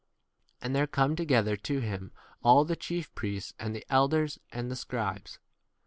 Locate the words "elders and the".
3.87-4.75